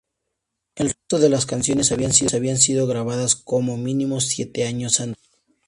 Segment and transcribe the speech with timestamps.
[0.73, 2.11] El resto de las canciones habían
[2.57, 5.21] sido grabadas como mínimo siete años antes.